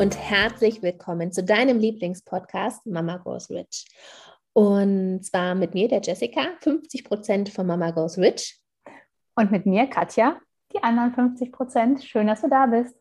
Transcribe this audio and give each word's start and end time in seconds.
Und 0.00 0.16
herzlich 0.16 0.82
willkommen 0.82 1.30
zu 1.30 1.44
deinem 1.44 1.78
Lieblingspodcast 1.78 2.86
Mama 2.86 3.18
Goes 3.18 3.50
Rich. 3.50 3.84
Und 4.54 5.22
zwar 5.22 5.54
mit 5.54 5.74
mir, 5.74 5.88
der 5.88 6.00
Jessica, 6.00 6.40
50 6.62 7.04
Prozent 7.04 7.48
von 7.50 7.66
Mama 7.66 7.90
Goes 7.90 8.16
Rich. 8.16 8.58
Und 9.34 9.50
mit 9.50 9.66
mir, 9.66 9.88
Katja, 9.88 10.40
die 10.72 10.82
anderen 10.82 11.12
50 11.12 11.52
Prozent. 11.52 12.02
Schön, 12.02 12.28
dass 12.28 12.40
du 12.40 12.48
da 12.48 12.64
bist. 12.64 12.96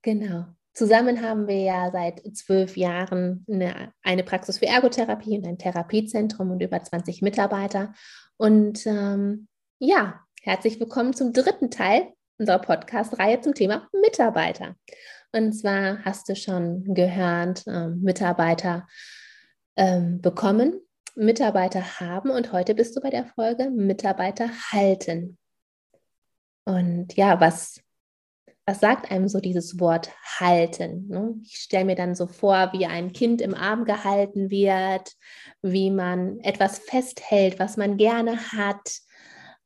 Genau. 0.00 0.46
Zusammen 0.72 1.20
haben 1.20 1.46
wir 1.46 1.60
ja 1.60 1.90
seit 1.92 2.22
zwölf 2.38 2.78
Jahren 2.78 3.44
eine, 3.46 3.92
eine 4.02 4.24
Praxis 4.24 4.60
für 4.60 4.66
Ergotherapie 4.66 5.36
und 5.36 5.46
ein 5.46 5.58
Therapiezentrum 5.58 6.52
und 6.52 6.62
über 6.62 6.82
20 6.82 7.20
Mitarbeiter. 7.20 7.92
Und 8.38 8.86
ähm, 8.86 9.46
ja, 9.78 10.22
herzlich 10.40 10.80
willkommen 10.80 11.12
zum 11.12 11.34
dritten 11.34 11.70
Teil 11.70 12.14
unserer 12.38 12.60
Podcast-Reihe 12.60 13.42
zum 13.42 13.52
Thema 13.52 13.90
Mitarbeiter. 13.92 14.74
Und 15.34 15.52
zwar 15.54 16.04
hast 16.04 16.28
du 16.28 16.36
schon 16.36 16.94
gehört, 16.94 17.64
ähm, 17.66 18.02
Mitarbeiter 18.02 18.86
ähm, 19.76 20.20
bekommen, 20.20 20.78
Mitarbeiter 21.14 22.00
haben 22.00 22.30
und 22.30 22.52
heute 22.52 22.74
bist 22.74 22.94
du 22.96 23.00
bei 23.00 23.08
der 23.08 23.24
Folge 23.24 23.70
Mitarbeiter 23.70 24.50
halten. 24.70 25.38
Und 26.64 27.14
ja, 27.16 27.40
was, 27.40 27.80
was 28.66 28.80
sagt 28.80 29.10
einem 29.10 29.26
so 29.28 29.40
dieses 29.40 29.80
Wort 29.80 30.10
halten? 30.38 31.08
Ne? 31.08 31.34
Ich 31.42 31.56
stelle 31.56 31.86
mir 31.86 31.96
dann 31.96 32.14
so 32.14 32.26
vor, 32.26 32.70
wie 32.74 32.84
ein 32.84 33.12
Kind 33.12 33.40
im 33.40 33.54
Arm 33.54 33.86
gehalten 33.86 34.50
wird, 34.50 35.12
wie 35.62 35.90
man 35.90 36.40
etwas 36.40 36.78
festhält, 36.78 37.58
was 37.58 37.78
man 37.78 37.96
gerne 37.96 38.36
hat. 38.52 38.98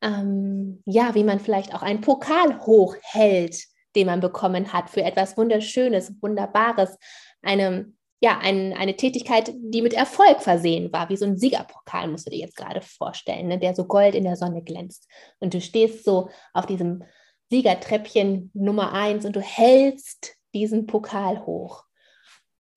Ähm, 0.01 0.83
ja, 0.85 1.15
wie 1.15 1.25
man 1.25 1.41
vielleicht 1.41 1.75
auch 1.75 1.83
einen 1.83 2.03
Pokal 2.03 2.61
hochhält 2.61 3.67
den 3.97 4.07
man 4.07 4.21
bekommen 4.21 4.73
hat 4.73 4.91
für 4.91 5.03
etwas 5.03 5.37
Wunderschönes, 5.37 6.13
Wunderbares, 6.21 6.97
eine, 7.43 7.93
ja, 8.21 8.39
ein, 8.39 8.73
eine 8.75 8.97
Tätigkeit, 8.97 9.53
die 9.57 9.83
mit 9.83 9.95
Erfolg 9.95 10.41
versehen 10.41 10.93
war, 10.93 11.09
wie 11.09 11.17
so 11.17 11.25
ein 11.25 11.39
Siegerpokal, 11.39 12.09
musst 12.09 12.27
du 12.27 12.31
dir 12.31 12.39
jetzt 12.39 12.57
gerade 12.57 12.81
vorstellen, 12.81 13.49
ne, 13.49 13.59
der 13.59 13.75
so 13.75 13.87
gold 13.87 14.15
in 14.15 14.25
der 14.25 14.37
Sonne 14.37 14.63
glänzt. 14.63 15.09
Und 15.41 15.55
du 15.55 15.61
stehst 15.61 16.05
so 16.05 16.29
auf 16.53 16.67
diesem 16.67 17.03
Siegertreppchen 17.51 18.51
Nummer 18.55 18.93
eins 18.93 19.25
und 19.25 19.35
du 19.35 19.41
hältst 19.41 20.37
diesen 20.55 20.87
Pokal 20.87 21.45
hoch. 21.47 21.85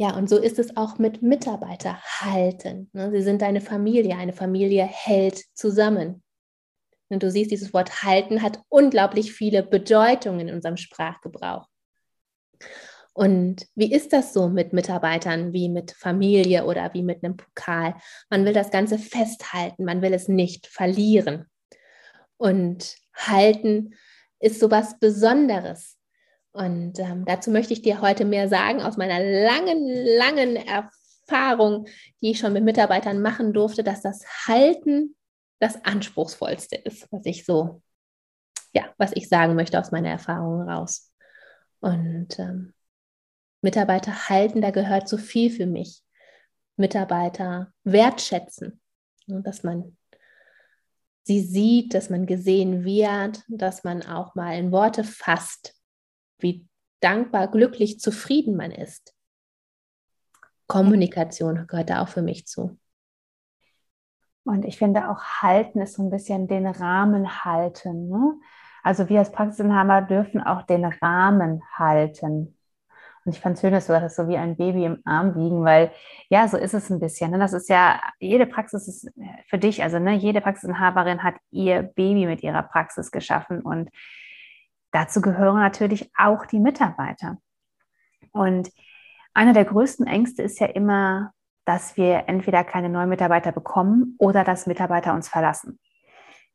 Ja, 0.02 0.16
und 0.16 0.30
so 0.30 0.38
ist 0.38 0.60
es 0.60 0.78
auch 0.78 0.98
mit 0.98 1.22
Mitarbeiter 1.22 2.00
halten. 2.02 2.90
Ne. 2.94 3.12
Sie 3.12 3.22
sind 3.22 3.44
eine 3.44 3.60
Familie, 3.60 4.16
eine 4.16 4.32
Familie 4.32 4.86
hält 4.86 5.44
zusammen. 5.54 6.24
Und 7.10 7.24
du 7.24 7.32
siehst, 7.32 7.52
dieses 7.52 7.74
Wort 7.74 8.04
halten 8.04 8.42
hat 8.42 8.60
unglaublich 8.70 9.34
viele 9.34 9.64
Bedeutungen 9.64 10.48
in 10.48 10.56
unserem 10.56 10.78
Sprachgebrauch. 10.78 11.68
Und 13.14 13.66
wie 13.76 13.92
ist 13.92 14.14
das 14.14 14.34
so 14.34 14.48
mit 14.48 14.72
Mitarbeitern, 14.72 15.52
wie 15.52 15.68
mit 15.68 15.92
Familie 15.92 16.66
oder 16.66 16.94
wie 16.94 17.02
mit 17.02 17.24
einem 17.24 17.36
Pokal? 17.36 17.96
Man 18.30 18.46
will 18.46 18.54
das 18.54 18.72
Ganze 18.72 18.98
festhalten, 18.98 19.84
man 19.84 20.02
will 20.02 20.14
es 20.14 20.28
nicht 20.28 20.68
verlieren. 20.68 21.46
Und 22.38 22.96
halten 23.14 23.96
ist 24.40 24.60
so 24.60 24.72
was 24.72 25.00
Besonderes. 25.00 25.98
Und 26.52 27.00
ähm, 27.00 27.26
dazu 27.26 27.52
möchte 27.52 27.74
ich 27.74 27.82
dir 27.82 28.02
heute 28.02 28.26
mehr 28.26 28.48
sagen 28.48 28.82
aus 28.82 28.98
meiner 28.98 29.20
langen, 29.20 29.86
langen 30.18 30.56
Erfahrung, 30.56 31.88
die 32.22 32.32
ich 32.32 32.40
schon 32.40 32.54
mit 32.54 32.64
Mitarbeitern 32.64 33.22
machen 33.22 33.54
durfte, 33.54 33.84
dass 33.84 34.02
das 34.02 34.24
Halten 34.48 35.16
das 35.60 35.84
Anspruchsvollste 35.84 36.76
ist, 36.76 37.12
was 37.12 37.26
ich 37.26 37.46
so, 37.46 37.82
ja, 38.74 38.94
was 38.98 39.12
ich 39.14 39.28
sagen 39.28 39.56
möchte 39.56 39.80
aus 39.80 39.92
meiner 39.92 40.10
Erfahrung 40.10 40.68
raus. 40.70 41.12
Und 41.80 42.40
ähm, 42.40 42.74
Mitarbeiter 43.62 44.30
halten, 44.30 44.62
da 44.62 44.72
gehört 44.72 45.08
so 45.10 45.18
viel 45.18 45.52
für 45.52 45.66
mich. 45.66 46.02
Mitarbeiter 46.78 47.74
wertschätzen, 47.84 48.82
ne, 49.28 49.42
dass 49.42 49.64
man 49.64 49.98
sie 51.24 51.42
sieht, 51.42 51.94
dass 51.94 52.10
man 52.10 52.26
gesehen 52.26 52.86
wird, 52.86 53.44
dass 53.50 53.84
man 53.84 54.02
auch 54.04 54.36
mal 54.36 54.58
in 54.58 54.72
Worte 54.72 55.04
fasst, 55.04 55.76
wie 56.40 56.68
dankbar, 57.02 57.52
glücklich, 57.52 58.00
zufrieden 58.00 58.56
man 58.56 58.72
ist. 58.72 59.14
Kommunikation 60.68 61.68
gehört 61.68 61.90
da 61.90 62.02
auch 62.02 62.08
für 62.08 62.22
mich 62.22 62.48
zu. 62.48 62.80
Und 64.46 64.66
ich 64.66 64.78
finde 64.78 65.10
auch 65.10 65.22
halten 65.42 65.82
ist 65.82 65.96
so 65.96 66.04
ein 66.04 66.10
bisschen 66.10 66.48
den 66.48 66.68
Rahmen 66.68 67.44
halten. 67.44 68.10
Ne? 68.10 68.34
Also 68.84 69.10
wir 69.10 69.20
als 69.20 69.32
Praxisinhaber 69.32 70.02
dürfen 70.02 70.42
auch 70.42 70.64
den 70.64 70.86
Rahmen 70.86 71.62
halten. 71.74 72.58
Und 73.26 73.36
ich 73.36 73.42
fand 73.42 73.56
es 73.56 73.62
schön, 73.62 73.74
dass 73.74 73.88
du 73.88 73.94
das 73.94 74.16
so 74.16 74.28
wie 74.28 74.38
ein 74.38 74.56
Baby 74.56 74.86
im 74.86 75.02
Arm 75.06 75.36
wiegen, 75.36 75.64
weil 75.64 75.92
ja, 76.30 76.48
so 76.48 76.58
ist 76.58 76.74
es 76.74 76.90
ein 76.90 77.00
bisschen. 77.00 77.32
Ne? 77.32 77.38
Das 77.38 77.54
ist 77.54 77.70
ja, 77.70 78.02
jede 78.20 78.48
Praxis 78.48 78.88
ist 78.88 79.12
für 79.48 79.58
dich, 79.58 79.84
also 79.84 80.00
ne, 80.00 80.14
jede 80.14 80.42
Praxisinhaberin 80.42 81.22
hat 81.22 81.36
ihr 81.52 81.84
Baby 81.84 82.26
mit 82.26 82.42
ihrer 82.42 82.64
Praxis 82.64 83.12
geschaffen 83.12 83.62
und 83.62 83.90
dazu 84.92 85.22
gehören 85.22 85.60
natürlich 85.60 86.10
auch 86.18 86.46
die 86.46 86.60
Mitarbeiter. 86.60 87.38
Und 88.32 88.70
einer 89.34 89.54
der 89.54 89.66
größten 89.66 90.08
Ängste 90.08 90.42
ist 90.42 90.60
ja 90.60 90.68
immer, 90.68 91.34
dass 91.70 91.98
wir 91.98 92.24
entweder 92.26 92.64
keine 92.64 92.90
neuen 92.90 93.10
Mitarbeiter 93.10 93.52
bekommen 93.52 94.16
oder 94.18 94.44
dass 94.44 94.66
Mitarbeiter 94.66 95.14
uns 95.14 95.30
verlassen. 95.30 95.80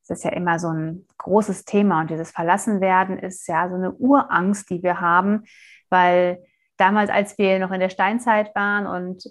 Das 0.01 0.19
ist 0.19 0.25
ja 0.25 0.33
immer 0.33 0.59
so 0.59 0.67
ein 0.67 1.07
großes 1.19 1.65
Thema 1.65 2.01
und 2.01 2.11
dieses 2.11 2.33
Verlassenwerden 2.33 3.21
ist 3.21 3.47
ja 3.47 3.69
so 3.69 3.77
eine 3.77 3.93
Urangst, 3.93 4.69
die 4.71 4.83
wir 4.83 5.01
haben, 5.01 5.45
weil 5.89 6.43
damals, 6.79 7.11
als 7.11 7.39
wir 7.39 7.61
noch 7.61 7.71
in 7.71 7.79
der 7.79 7.91
Steinzeit 7.91 8.57
waren 8.57 8.89
und 8.89 9.23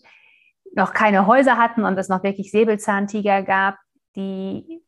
noch 0.73 0.93
keine 0.93 1.27
Häuser 1.27 1.57
hatten 1.57 1.83
und 1.83 1.97
es 1.97 2.07
noch 2.07 2.23
wirklich 2.23 2.51
Säbelzahntiger 2.51 3.43
gab, 3.43 3.75
die 4.15 4.81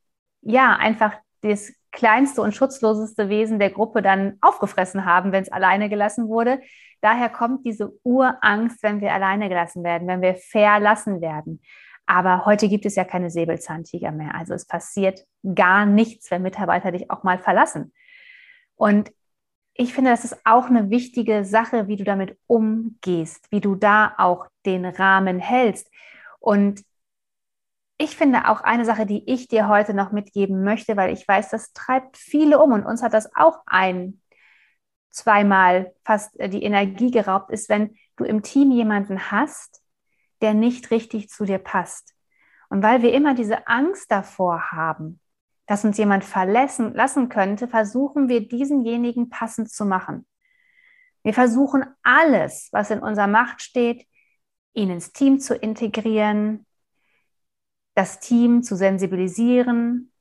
ja 0.44 0.78
einfach 0.78 1.12
das 1.42 1.74
kleinste 1.96 2.42
und 2.42 2.54
schutzloseste 2.54 3.30
Wesen 3.30 3.58
der 3.58 3.72
Gruppe 3.72 4.04
dann 4.04 4.38
aufgefressen 4.42 5.06
haben, 5.06 5.32
wenn 5.32 5.42
es 5.42 5.52
alleine 5.52 5.90
gelassen 5.90 6.28
wurde, 6.28 6.60
Daher 7.06 7.30
kommt 7.30 7.68
diese 7.68 7.94
Urangst, 8.02 8.82
wenn 8.82 9.00
wir 9.00 9.14
alleine 9.14 9.48
gelassen 9.48 9.84
werden, 9.84 10.08
wenn 10.08 10.24
wir 10.24 10.34
verlassen 10.34 11.22
werden. 11.22 11.62
Aber 12.08 12.46
heute 12.46 12.68
gibt 12.68 12.84
es 12.88 12.96
ja 12.96 13.04
keine 13.04 13.30
Säbelzahntiger 13.30 14.12
mehr. 14.12 14.34
Also 14.34 14.56
es 14.56 14.66
passiert 14.66 15.24
gar 15.54 15.86
nichts, 15.86 16.32
wenn 16.32 16.42
Mitarbeiter 16.42 16.92
dich 16.92 17.12
auch 17.12 17.22
mal 17.22 17.38
verlassen. 17.38 17.94
Und 18.76 19.12
ich 19.76 19.94
finde, 19.94 20.10
das 20.10 20.26
ist 20.26 20.36
auch 20.46 20.66
eine 20.66 20.90
wichtige 20.90 21.46
Sache, 21.46 21.88
wie 21.88 21.96
du 21.96 22.04
damit 22.04 22.40
umgehst, 22.48 23.52
wie 23.52 23.62
du 23.62 23.76
da 23.76 24.16
auch 24.18 24.48
den 24.66 24.84
Rahmen 24.86 25.38
hältst. 25.38 25.92
Und 26.40 26.82
ich 27.98 28.16
finde 28.18 28.50
auch 28.50 28.62
eine 28.62 28.86
Sache, 28.86 29.06
die 29.06 29.30
ich 29.30 29.48
dir 29.48 29.68
heute 29.68 29.94
noch 29.94 30.12
mitgeben 30.12 30.64
möchte, 30.64 30.98
weil 30.98 31.14
ich 31.14 31.28
weiß, 31.28 31.50
das 31.50 31.72
treibt 31.74 32.18
viele 32.18 32.60
um 32.60 32.74
und 32.74 32.86
uns 32.86 33.02
hat 33.02 33.14
das 33.14 33.34
auch 33.36 33.60
ein 33.66 34.22
zweimal 35.12 35.94
fast 36.04 36.38
äh, 36.40 36.50
die 36.50 36.64
Energie 36.64 37.10
geraubt 37.10 37.52
ist, 37.52 37.70
wenn 37.70 37.96
du 38.18 38.26
im 38.26 38.44
Team 38.44 38.72
jemanden 38.72 39.32
hast, 39.32 39.82
der 40.42 40.54
nicht 40.54 40.92
richtig 40.92 41.30
zu 41.30 41.46
dir 41.46 41.58
passt. 41.58 42.14
Und 42.70 42.84
weil 42.84 43.02
wir 43.02 43.14
immer 43.14 43.34
diese 43.34 43.68
Angst 43.68 44.12
davor 44.12 44.72
haben, 44.72 45.22
dass 45.68 45.86
uns 45.86 45.98
jemand 45.98 46.26
verlassen 46.26 46.94
lassen 46.94 47.30
könnte, 47.30 47.68
versuchen 47.68 48.28
wir 48.28 48.48
diesenjenigen 48.48 49.30
passend 49.30 49.72
zu 49.72 49.86
machen. 49.86 50.28
Wir 51.24 51.34
versuchen 51.34 51.86
alles, 52.04 52.70
was 52.72 52.92
in 52.92 53.00
unserer 53.00 53.28
Macht 53.28 53.62
steht, 53.62 54.06
ihn 54.74 54.90
ins 54.92 55.14
Team 55.14 55.40
zu 55.40 55.56
integrieren, 55.56 56.65
das 57.96 58.20
Team 58.20 58.62
zu 58.62 58.76
sensibilisieren, 58.76 60.12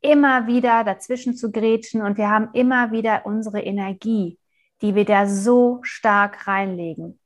immer 0.00 0.46
wieder 0.46 0.84
dazwischen 0.84 1.34
zu 1.34 1.50
grätschen 1.50 2.02
und 2.02 2.16
wir 2.18 2.28
haben 2.28 2.50
immer 2.52 2.92
wieder 2.92 3.26
unsere 3.26 3.60
Energie 3.60 4.38
die 4.82 4.96
wir 4.96 5.04
da 5.04 5.26
so 5.26 5.78
stark 5.82 6.46
reinlegen. 6.46 7.18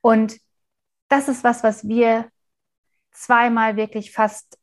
Und 0.00 0.38
das 1.08 1.28
ist 1.28 1.44
was, 1.44 1.62
was 1.62 1.86
wir 1.86 2.28
zweimal 3.10 3.76
wirklich 3.76 4.12
fast 4.12 4.58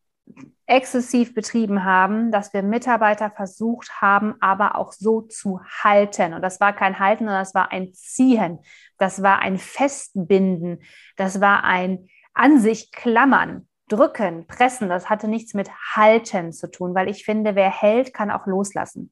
exzessiv 0.66 1.33
betrieben 1.33 1.83
haben, 1.83 2.31
dass 2.31 2.54
wir 2.54 2.63
Mitarbeiter 2.63 3.30
versucht 3.30 4.01
haben, 4.01 4.36
aber 4.39 4.78
auch 4.78 4.94
so 4.94 5.22
zu 5.22 5.60
halten. 5.83 6.33
Und 6.33 6.42
das 6.42 6.62
war 6.62 6.74
kein 6.74 7.00
Halten, 7.00 7.25
sondern 7.25 7.42
das 7.42 7.54
war 7.54 7.72
ein 7.72 7.94
Ziehen, 7.94 8.60
das 8.98 9.22
war 9.22 9.39
ein 9.39 9.57
Festbinden, 9.57 10.81
das 11.18 11.42
war 11.42 11.66
ein 11.66 12.07
an 12.33 12.62
sich 12.62 12.94
klammern, 12.94 13.68
drücken, 13.91 14.47
pressen. 14.47 14.89
Das 14.89 15.09
hatte 15.09 15.27
nichts 15.27 15.53
mit 15.53 15.69
Halten 15.95 16.53
zu 16.53 16.69
tun, 16.69 16.95
weil 16.95 17.09
ich 17.09 17.25
finde, 17.25 17.55
wer 17.55 17.69
hält, 17.69 18.13
kann 18.13 18.31
auch 18.31 18.47
loslassen. 18.47 19.11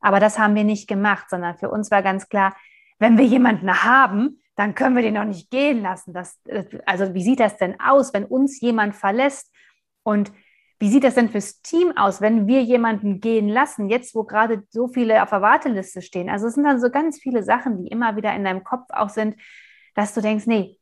Aber 0.00 0.20
das 0.20 0.38
haben 0.38 0.54
wir 0.54 0.64
nicht 0.64 0.88
gemacht, 0.88 1.30
sondern 1.30 1.56
für 1.56 1.70
uns 1.70 1.90
war 1.90 2.02
ganz 2.02 2.28
klar, 2.28 2.56
wenn 2.98 3.16
wir 3.16 3.24
jemanden 3.24 3.84
haben, 3.84 4.42
dann 4.56 4.74
können 4.74 4.96
wir 4.96 5.02
den 5.02 5.14
noch 5.14 5.24
nicht 5.24 5.50
gehen 5.50 5.82
lassen. 5.82 6.12
Das, 6.12 6.40
also 6.86 7.14
wie 7.14 7.22
sieht 7.22 7.40
das 7.40 7.56
denn 7.56 7.80
aus, 7.80 8.12
wenn 8.12 8.24
uns 8.24 8.60
jemand 8.60 8.94
verlässt? 8.94 9.52
Und 10.02 10.32
wie 10.78 10.88
sieht 10.90 11.04
das 11.04 11.14
denn 11.14 11.30
fürs 11.30 11.62
Team 11.62 11.96
aus, 11.96 12.20
wenn 12.20 12.48
wir 12.48 12.62
jemanden 12.62 13.20
gehen 13.20 13.48
lassen, 13.48 13.88
jetzt 13.88 14.14
wo 14.14 14.24
gerade 14.24 14.64
so 14.70 14.88
viele 14.88 15.22
auf 15.22 15.30
der 15.30 15.40
Warteliste 15.40 16.02
stehen? 16.02 16.28
Also 16.28 16.48
es 16.48 16.54
sind 16.54 16.64
dann 16.64 16.80
so 16.80 16.90
ganz 16.90 17.20
viele 17.20 17.44
Sachen, 17.44 17.78
die 17.78 17.88
immer 17.88 18.16
wieder 18.16 18.34
in 18.34 18.44
deinem 18.44 18.64
Kopf 18.64 18.86
auch 18.90 19.08
sind, 19.08 19.36
dass 19.94 20.12
du 20.12 20.20
denkst, 20.20 20.46
nee, 20.46 20.76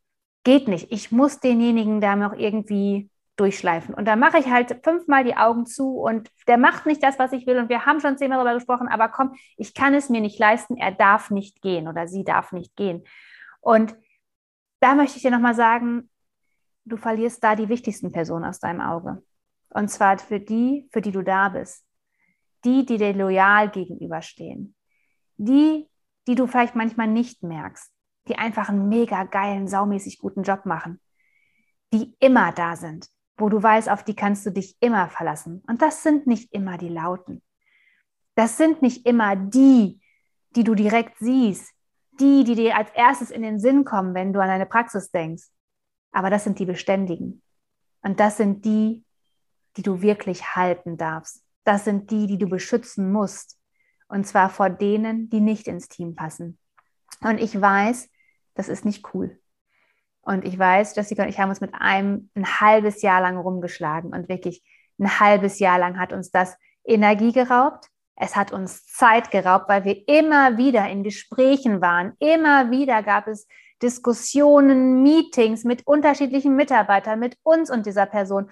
geht 0.44 0.68
nicht. 0.68 0.90
Ich 0.90 1.12
muss 1.12 1.40
denjenigen 1.40 2.00
da 2.00 2.16
noch 2.16 2.32
irgendwie 2.32 3.10
durchschleifen. 3.36 3.94
Und 3.94 4.04
dann 4.04 4.18
mache 4.18 4.38
ich 4.38 4.50
halt 4.50 4.80
fünfmal 4.84 5.24
die 5.24 5.36
Augen 5.36 5.64
zu 5.64 5.98
und 5.98 6.30
der 6.46 6.58
macht 6.58 6.84
nicht 6.84 7.02
das, 7.02 7.18
was 7.18 7.32
ich 7.32 7.46
will. 7.46 7.58
Und 7.58 7.70
wir 7.70 7.86
haben 7.86 8.00
schon 8.00 8.18
zehnmal 8.18 8.38
darüber 8.38 8.54
gesprochen, 8.54 8.88
aber 8.88 9.08
komm, 9.08 9.34
ich 9.56 9.72
kann 9.72 9.94
es 9.94 10.10
mir 10.10 10.20
nicht 10.20 10.38
leisten, 10.38 10.76
er 10.76 10.92
darf 10.92 11.30
nicht 11.30 11.62
gehen 11.62 11.88
oder 11.88 12.06
sie 12.06 12.22
darf 12.22 12.52
nicht 12.52 12.76
gehen. 12.76 13.04
Und 13.60 13.96
da 14.80 14.94
möchte 14.94 15.16
ich 15.16 15.22
dir 15.22 15.30
nochmal 15.30 15.54
sagen, 15.54 16.10
du 16.84 16.98
verlierst 16.98 17.42
da 17.42 17.56
die 17.56 17.68
wichtigsten 17.68 18.12
Personen 18.12 18.44
aus 18.44 18.60
deinem 18.60 18.82
Auge. 18.82 19.22
Und 19.70 19.88
zwar 19.88 20.18
für 20.18 20.40
die, 20.40 20.88
für 20.92 21.00
die 21.00 21.12
du 21.12 21.22
da 21.22 21.48
bist. 21.48 21.84
Die, 22.64 22.84
die 22.84 22.98
dir 22.98 23.14
loyal 23.14 23.70
gegenüberstehen. 23.70 24.74
Die, 25.38 25.88
die 26.26 26.34
du 26.34 26.46
vielleicht 26.46 26.76
manchmal 26.76 27.06
nicht 27.06 27.42
merkst. 27.42 27.90
Die 28.30 28.38
einfach 28.38 28.68
einen 28.68 28.88
mega 28.88 29.24
geilen, 29.24 29.66
saumäßig 29.66 30.20
guten 30.20 30.44
Job 30.44 30.64
machen. 30.64 31.00
Die 31.92 32.14
immer 32.20 32.52
da 32.52 32.76
sind. 32.76 33.08
Wo 33.36 33.48
du 33.48 33.60
weißt, 33.60 33.88
auf 33.88 34.04
die 34.04 34.14
kannst 34.14 34.46
du 34.46 34.50
dich 34.50 34.76
immer 34.78 35.08
verlassen. 35.08 35.64
Und 35.66 35.82
das 35.82 36.04
sind 36.04 36.28
nicht 36.28 36.52
immer 36.52 36.78
die 36.78 36.90
Lauten. 36.90 37.42
Das 38.36 38.56
sind 38.56 38.82
nicht 38.82 39.04
immer 39.04 39.34
die, 39.34 40.00
die 40.54 40.62
du 40.62 40.76
direkt 40.76 41.18
siehst. 41.18 41.74
Die, 42.20 42.44
die 42.44 42.54
dir 42.54 42.76
als 42.76 42.90
erstes 42.90 43.32
in 43.32 43.42
den 43.42 43.58
Sinn 43.58 43.84
kommen, 43.84 44.14
wenn 44.14 44.32
du 44.32 44.40
an 44.40 44.46
deine 44.46 44.66
Praxis 44.66 45.10
denkst. 45.10 45.48
Aber 46.12 46.30
das 46.30 46.44
sind 46.44 46.60
die 46.60 46.66
Beständigen. 46.66 47.42
Und 48.02 48.20
das 48.20 48.36
sind 48.36 48.64
die, 48.64 49.04
die 49.76 49.82
du 49.82 50.02
wirklich 50.02 50.54
halten 50.54 50.96
darfst. 50.96 51.42
Das 51.64 51.84
sind 51.84 52.12
die, 52.12 52.28
die 52.28 52.38
du 52.38 52.46
beschützen 52.46 53.10
musst. 53.10 53.58
Und 54.06 54.24
zwar 54.24 54.50
vor 54.50 54.70
denen, 54.70 55.28
die 55.30 55.40
nicht 55.40 55.66
ins 55.66 55.88
Team 55.88 56.14
passen. 56.14 56.60
Und 57.22 57.38
ich 57.38 57.60
weiß, 57.60 58.09
das 58.60 58.68
ist 58.68 58.84
nicht 58.84 59.14
cool. 59.14 59.38
Und 60.20 60.44
ich 60.44 60.58
weiß, 60.58 60.94
Jessica 60.94 61.22
und 61.22 61.30
ich 61.30 61.40
haben 61.40 61.48
uns 61.48 61.62
mit 61.62 61.72
einem 61.74 62.28
ein 62.34 62.60
halbes 62.60 63.00
Jahr 63.00 63.22
lang 63.22 63.38
rumgeschlagen. 63.38 64.12
Und 64.12 64.28
wirklich 64.28 64.62
ein 64.98 65.18
halbes 65.18 65.60
Jahr 65.60 65.78
lang 65.78 65.98
hat 65.98 66.12
uns 66.12 66.30
das 66.30 66.58
Energie 66.84 67.32
geraubt. 67.32 67.86
Es 68.16 68.36
hat 68.36 68.52
uns 68.52 68.84
Zeit 68.84 69.30
geraubt, 69.30 69.70
weil 69.70 69.84
wir 69.86 70.06
immer 70.06 70.58
wieder 70.58 70.86
in 70.90 71.04
Gesprächen 71.04 71.80
waren. 71.80 72.12
Immer 72.18 72.70
wieder 72.70 73.02
gab 73.02 73.28
es 73.28 73.48
Diskussionen, 73.82 75.02
Meetings 75.02 75.64
mit 75.64 75.86
unterschiedlichen 75.86 76.54
Mitarbeitern, 76.54 77.18
mit 77.18 77.38
uns 77.42 77.70
und 77.70 77.86
dieser 77.86 78.04
Person. 78.04 78.50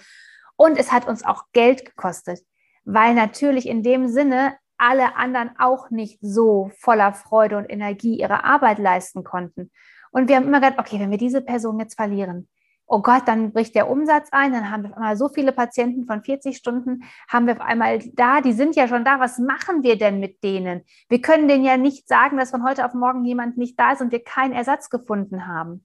Und 0.56 0.78
es 0.78 0.90
hat 0.90 1.06
uns 1.06 1.22
auch 1.22 1.44
Geld 1.52 1.84
gekostet, 1.84 2.40
weil 2.86 3.12
natürlich 3.12 3.68
in 3.68 3.82
dem 3.82 4.08
Sinne 4.08 4.56
alle 4.78 5.16
anderen 5.16 5.50
auch 5.58 5.90
nicht 5.90 6.18
so 6.22 6.70
voller 6.78 7.12
Freude 7.12 7.58
und 7.58 7.66
Energie 7.66 8.18
ihre 8.18 8.44
Arbeit 8.44 8.78
leisten 8.78 9.22
konnten. 9.22 9.70
Und 10.10 10.28
wir 10.28 10.36
haben 10.36 10.46
immer 10.46 10.60
gedacht, 10.60 10.78
okay, 10.78 10.98
wenn 11.00 11.10
wir 11.10 11.18
diese 11.18 11.42
Person 11.42 11.78
jetzt 11.80 11.96
verlieren, 11.96 12.48
oh 12.88 13.02
Gott, 13.02 13.28
dann 13.28 13.52
bricht 13.52 13.74
der 13.74 13.88
Umsatz 13.88 14.28
ein, 14.32 14.52
dann 14.52 14.70
haben 14.70 14.82
wir 14.82 14.90
auf 14.90 14.96
einmal 14.96 15.16
so 15.16 15.28
viele 15.28 15.52
Patienten 15.52 16.06
von 16.06 16.22
40 16.22 16.56
Stunden, 16.56 17.04
haben 17.28 17.46
wir 17.46 17.54
auf 17.54 17.60
einmal 17.60 17.98
da, 18.14 18.40
die 18.40 18.54
sind 18.54 18.76
ja 18.76 18.88
schon 18.88 19.04
da, 19.04 19.20
was 19.20 19.38
machen 19.38 19.82
wir 19.82 19.98
denn 19.98 20.18
mit 20.20 20.42
denen? 20.42 20.82
Wir 21.08 21.20
können 21.20 21.48
denen 21.48 21.64
ja 21.64 21.76
nicht 21.76 22.08
sagen, 22.08 22.38
dass 22.38 22.50
von 22.50 22.64
heute 22.64 22.86
auf 22.86 22.94
morgen 22.94 23.24
jemand 23.24 23.58
nicht 23.58 23.78
da 23.78 23.92
ist 23.92 24.00
und 24.00 24.10
wir 24.10 24.24
keinen 24.24 24.54
Ersatz 24.54 24.88
gefunden 24.88 25.46
haben. 25.46 25.84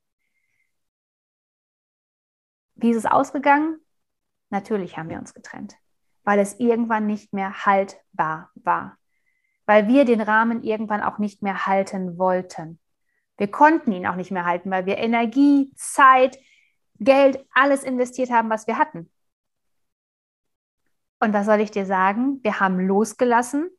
Wie 2.76 2.92
ist 2.92 2.98
es 2.98 3.06
ausgegangen? 3.06 3.80
Natürlich 4.50 4.98
haben 4.98 5.10
wir 5.10 5.20
uns 5.20 5.34
getrennt, 5.34 5.76
weil 6.24 6.40
es 6.40 6.60
irgendwann 6.60 7.06
nicht 7.06 7.34
mehr 7.34 7.66
haltbar 7.66 8.50
war, 8.56 8.98
weil 9.66 9.88
wir 9.88 10.06
den 10.06 10.22
Rahmen 10.22 10.64
irgendwann 10.64 11.02
auch 11.02 11.18
nicht 11.18 11.42
mehr 11.42 11.66
halten 11.66 12.18
wollten. 12.18 12.80
Wir 13.38 13.50
konnten 13.50 13.92
ihn 13.92 14.08
auch 14.08 14.16
nicht 14.16 14.32
mehr 14.32 14.46
halten, 14.46 14.70
weil 14.72 14.86
wir 14.86 14.98
Energie, 14.98 15.72
Zeit, 15.76 16.40
Geld, 17.00 17.46
alles 17.54 17.84
investiert 17.84 18.30
haben, 18.30 18.50
was 18.50 18.68
wir 18.68 18.78
hatten. 18.78 19.10
Und 21.20 21.34
was 21.34 21.46
soll 21.46 21.62
ich 21.62 21.72
dir 21.72 21.86
sagen? 21.86 22.40
Wir 22.44 22.60
haben 22.60 22.80
losgelassen. 22.80 23.70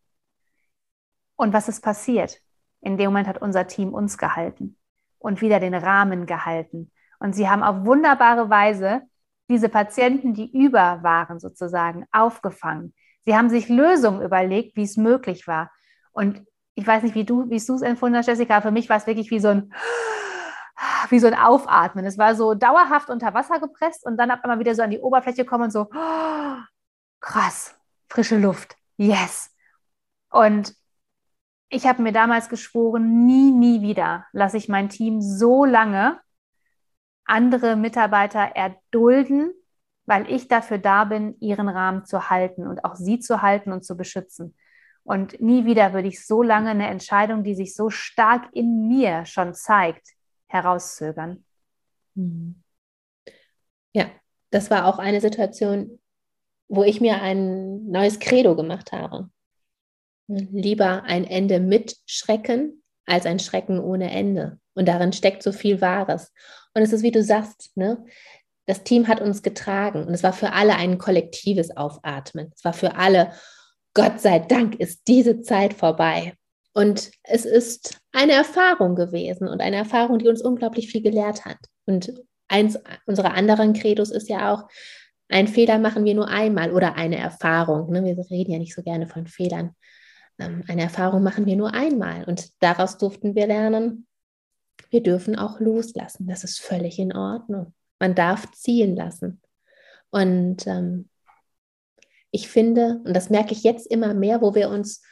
Und 1.37 1.53
was 1.53 1.69
ist 1.69 1.83
passiert? 1.83 2.41
In 2.81 2.97
dem 2.97 3.07
Moment 3.07 3.29
hat 3.29 3.43
unser 3.43 3.67
Team 3.67 3.93
uns 3.93 4.19
gehalten 4.19 4.77
und 5.19 5.41
wieder 5.41 5.61
den 5.61 5.75
Rahmen 5.75 6.27
gehalten. 6.27 6.91
Und 7.19 7.35
sie 7.35 7.49
haben 7.49 7.63
auf 7.63 7.85
wunderbare 7.85 8.51
Weise 8.51 9.03
diese 9.49 9.69
Patienten, 9.69 10.35
die 10.35 10.51
über 10.53 11.03
waren, 11.03 11.39
sozusagen 11.39 12.07
aufgefangen. 12.13 12.95
Sie 13.25 13.37
haben 13.37 13.51
sich 13.51 13.69
Lösungen 13.69 14.23
überlegt, 14.23 14.77
wie 14.77 14.83
es 14.83 14.97
möglich 14.97 15.47
war. 15.47 15.71
Und 16.13 16.47
ich 16.75 16.87
weiß 16.87 17.03
nicht, 17.03 17.15
wie 17.15 17.25
du, 17.25 17.49
wie 17.51 17.59
du 17.59 17.75
es 17.75 17.83
empfunden 17.83 18.17
hast, 18.17 18.27
Jessica. 18.27 18.61
Für 18.61 18.71
mich 18.71 18.89
war 18.89 18.97
es 18.97 19.07
wirklich 19.07 19.31
wie 19.31 19.41
so 19.41 19.49
ein, 19.49 19.73
wie 21.11 21.19
so 21.19 21.27
ein 21.27 21.35
Aufatmen. 21.35 22.05
Es 22.05 22.19
war 22.19 22.35
so 22.35 22.55
dauerhaft 22.55 23.11
unter 23.11 23.35
Wasser 23.35 23.61
gepresst 23.61 24.05
und 24.05 24.17
dann 24.17 24.31
ab 24.31 24.41
einmal 24.43 24.59
wieder 24.59 24.75
so 24.75 24.83
an 24.83 24.91
die 24.91 24.99
Oberfläche 24.99 25.45
kommen 25.45 25.65
und 25.65 25.71
so, 25.71 25.89
krass, 27.21 27.77
frische 28.09 28.39
Luft, 28.39 28.77
yes. 28.97 29.51
Und 30.31 30.75
ich 31.69 31.87
habe 31.87 32.03
mir 32.03 32.13
damals 32.13 32.49
geschworen, 32.49 33.25
nie, 33.25 33.51
nie 33.51 33.83
wieder 33.83 34.27
lasse 34.33 34.57
ich 34.57 34.69
mein 34.69 34.89
Team 34.89 35.21
so 35.21 35.65
lange 35.65 36.21
andere 37.25 37.77
Mitarbeiter 37.77 38.41
erdulden, 38.55 39.53
weil 40.07 40.31
ich 40.31 40.49
dafür 40.49 40.79
da 40.79 41.05
bin, 41.05 41.37
ihren 41.41 41.69
Rahmen 41.69 42.05
zu 42.05 42.29
halten 42.29 42.67
und 42.67 42.85
auch 42.85 42.95
sie 42.95 43.21
zu 43.21 43.43
halten 43.43 43.73
und 43.73 43.85
zu 43.85 43.97
beschützen. 43.97 44.55
Und 45.05 45.41
nie 45.41 45.65
wieder 45.65 45.93
würde 45.93 46.09
ich 46.09 46.27
so 46.27 46.43
lange 46.43 46.71
eine 46.71 46.89
Entscheidung, 46.89 47.45
die 47.45 47.55
sich 47.55 47.75
so 47.75 47.91
stark 47.91 48.49
in 48.53 48.89
mir 48.89 49.27
schon 49.27 49.55
zeigt, 49.55 50.09
herauszögern. 50.47 51.45
Mhm. 52.15 52.63
Ja, 53.93 54.07
das 54.51 54.71
war 54.71 54.87
auch 54.87 54.99
eine 54.99 55.21
Situation, 55.21 56.01
wo 56.69 56.83
ich 56.83 57.01
mir 57.01 57.21
ein 57.21 57.87
neues 57.87 58.19
Credo 58.19 58.57
gemacht 58.57 58.93
habe. 58.93 59.31
Lieber 60.27 61.03
ein 61.05 61.25
Ende 61.25 61.61
mit 61.61 61.97
Schrecken 62.07 62.83
als 63.05 63.27
ein 63.27 63.39
Schrecken 63.39 63.79
ohne 63.79 64.11
Ende. 64.11 64.59
Und 64.75 64.89
darin 64.89 65.13
steckt 65.13 65.43
so 65.43 65.53
viel 65.53 65.83
Wahres. 65.83 66.33
Und 66.73 66.83
es 66.83 66.93
ist, 66.93 67.03
wie 67.03 67.11
du 67.13 67.23
sagst, 67.23 67.77
ne? 67.77 68.05
das 68.67 68.83
Team 68.83 69.09
hat 69.09 69.21
uns 69.21 69.43
getragen 69.43 70.05
und 70.05 70.15
es 70.15 70.23
war 70.23 70.33
für 70.33 70.53
alle 70.53 70.77
ein 70.77 70.99
kollektives 70.99 71.77
Aufatmen. 71.77 72.51
Es 72.55 72.65
war 72.65 72.73
für 72.73 72.97
alle, 72.97 73.33
Gott 73.95 74.21
sei 74.21 74.41
Dank 74.41 74.75
ist 74.77 75.07
diese 75.07 75.41
Zeit 75.41 75.75
vorbei. 75.75 76.35
Und 76.73 77.13
es 77.23 77.45
ist 77.45 78.01
eine 78.13 78.33
Erfahrung 78.33 78.97
gewesen 78.97 79.47
und 79.47 79.61
eine 79.61 79.77
Erfahrung, 79.77 80.19
die 80.19 80.29
uns 80.29 80.43
unglaublich 80.43 80.89
viel 80.89 81.03
gelehrt 81.03 81.45
hat. 81.45 81.59
Und 81.87 82.13
eins 82.49 82.79
unserer 83.07 83.35
anderen 83.35 83.73
Credos 83.73 84.11
ist 84.11 84.29
ja 84.29 84.53
auch, 84.53 84.69
ein 85.29 85.49
Fehler 85.49 85.79
machen 85.79 86.05
wir 86.05 86.15
nur 86.15 86.29
einmal 86.29 86.73
oder 86.73 86.97
eine 86.97 87.17
Erfahrung. 87.17 87.91
Ne? 87.91 88.05
Wir 88.05 88.19
reden 88.31 88.53
ja 88.53 88.59
nicht 88.59 88.75
so 88.75 88.83
gerne 88.83 89.07
von 89.07 89.27
Fehlern. 89.27 89.75
Ähm, 90.39 90.65
eine 90.69 90.83
Erfahrung 90.83 91.23
machen 91.23 91.47
wir 91.47 91.57
nur 91.57 91.73
einmal. 91.73 92.25
Und 92.25 92.51
daraus 92.61 92.99
durften 92.99 93.35
wir 93.35 93.47
lernen, 93.47 94.07
wir 94.91 95.03
dürfen 95.03 95.37
auch 95.37 95.61
loslassen. 95.61 96.27
Das 96.27 96.45
ist 96.45 96.61
völlig 96.61 96.99
in 96.99 97.15
Ordnung. 97.15 97.73
Man 98.01 98.15
darf 98.15 98.51
ziehen 98.53 98.97
lassen. 98.97 99.41
Und 100.11 100.67
ähm, 100.67 101.09
ich 102.35 102.49
finde, 102.49 103.01
und 103.05 103.15
das 103.15 103.31
merke 103.31 103.53
ich 103.53 103.63
jetzt 103.63 103.87
immer 103.87 104.13
mehr, 104.13 104.43
wo 104.43 104.57
wir 104.57 104.69
uns 104.69 105.03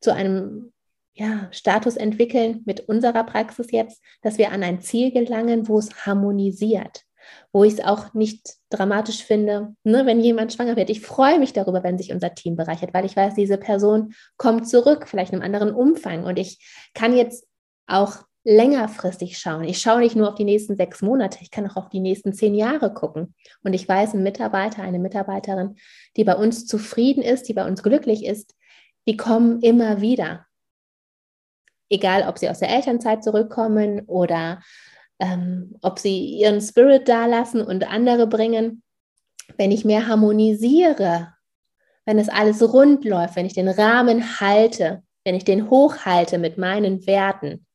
zu 0.00 0.12
einem 0.12 0.74
ja, 1.14 1.48
Status 1.50 1.96
entwickeln 1.96 2.62
mit 2.66 2.80
unserer 2.80 3.24
Praxis 3.24 3.70
jetzt, 3.70 4.02
dass 4.20 4.36
wir 4.36 4.52
an 4.52 4.62
ein 4.62 4.82
Ziel 4.82 5.10
gelangen, 5.10 5.68
wo 5.68 5.78
es 5.78 6.04
harmonisiert, 6.04 7.04
wo 7.50 7.64
ich 7.64 7.72
es 7.72 7.80
auch 7.80 8.12
nicht 8.12 8.56
dramatisch 8.68 9.24
finde, 9.24 9.74
ne, 9.84 10.04
wenn 10.04 10.20
jemand 10.20 10.52
schwanger 10.52 10.76
wird. 10.76 10.90
Ich 10.90 11.00
freue 11.00 11.38
mich 11.38 11.54
darüber, 11.54 11.82
wenn 11.82 11.96
sich 11.96 12.12
unser 12.12 12.34
Team 12.34 12.56
bereichert, 12.56 12.92
weil 12.92 13.06
ich 13.06 13.16
weiß, 13.16 13.34
diese 13.34 13.56
Person 13.56 14.12
kommt 14.36 14.68
zurück, 14.68 15.08
vielleicht 15.08 15.32
in 15.32 15.40
einem 15.40 15.54
anderen 15.54 15.74
Umfang 15.74 16.24
und 16.24 16.38
ich 16.38 16.58
kann 16.92 17.16
jetzt 17.16 17.46
auch 17.86 18.18
längerfristig 18.46 19.38
schauen. 19.38 19.64
Ich 19.64 19.80
schaue 19.80 19.98
nicht 19.98 20.14
nur 20.14 20.28
auf 20.28 20.36
die 20.36 20.44
nächsten 20.44 20.76
sechs 20.76 21.02
Monate, 21.02 21.38
ich 21.40 21.50
kann 21.50 21.68
auch 21.68 21.74
auf 21.74 21.88
die 21.88 21.98
nächsten 21.98 22.32
zehn 22.32 22.54
Jahre 22.54 22.94
gucken. 22.94 23.34
Und 23.64 23.72
ich 23.72 23.88
weiß, 23.88 24.14
ein 24.14 24.22
Mitarbeiter, 24.22 24.82
eine 24.82 25.00
Mitarbeiterin, 25.00 25.74
die 26.16 26.22
bei 26.22 26.36
uns 26.36 26.64
zufrieden 26.64 27.22
ist, 27.22 27.48
die 27.48 27.54
bei 27.54 27.66
uns 27.66 27.82
glücklich 27.82 28.24
ist, 28.24 28.54
die 29.08 29.16
kommen 29.16 29.60
immer 29.62 30.00
wieder. 30.00 30.46
Egal, 31.90 32.28
ob 32.28 32.38
sie 32.38 32.48
aus 32.48 32.60
der 32.60 32.70
Elternzeit 32.70 33.24
zurückkommen 33.24 34.02
oder 34.06 34.60
ähm, 35.18 35.76
ob 35.82 35.98
sie 35.98 36.38
ihren 36.38 36.60
Spirit 36.60 37.08
dalassen 37.08 37.62
und 37.62 37.90
andere 37.90 38.28
bringen. 38.28 38.82
Wenn 39.56 39.72
ich 39.72 39.84
mehr 39.84 40.06
harmonisiere, 40.06 41.32
wenn 42.04 42.18
es 42.20 42.28
alles 42.28 42.62
rund 42.62 43.04
läuft, 43.04 43.34
wenn 43.34 43.46
ich 43.46 43.54
den 43.54 43.68
Rahmen 43.68 44.40
halte, 44.40 45.02
wenn 45.24 45.34
ich 45.34 45.44
den 45.44 45.68
hochhalte 45.68 46.38
mit 46.38 46.58
meinen 46.58 47.06
Werten, 47.08 47.65